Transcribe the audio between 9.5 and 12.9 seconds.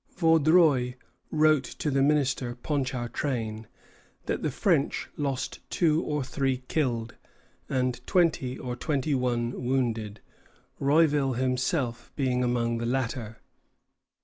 wounded, Rouville himself being among the